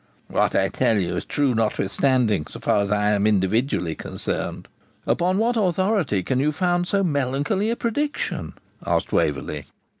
[0.29, 4.67] 'What I tell you is true notwithstanding, so far as I am individually concerned.'
[5.05, 9.67] 'Upon what authority can you found so melancholy a prediction?' asked Waverley.